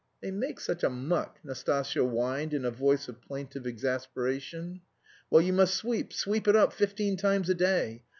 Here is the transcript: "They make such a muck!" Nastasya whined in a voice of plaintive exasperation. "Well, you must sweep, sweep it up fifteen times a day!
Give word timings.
"They 0.19 0.31
make 0.31 0.59
such 0.59 0.83
a 0.83 0.89
muck!" 0.89 1.37
Nastasya 1.43 2.01
whined 2.03 2.55
in 2.55 2.65
a 2.65 2.71
voice 2.71 3.07
of 3.07 3.21
plaintive 3.21 3.67
exasperation. 3.67 4.81
"Well, 5.29 5.43
you 5.43 5.53
must 5.53 5.75
sweep, 5.75 6.11
sweep 6.11 6.47
it 6.47 6.55
up 6.55 6.73
fifteen 6.73 7.17
times 7.17 7.49
a 7.51 7.53
day! 7.53 8.01